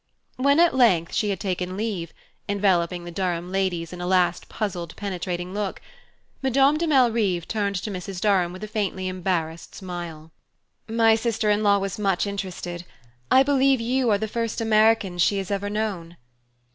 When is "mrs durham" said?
7.91-8.51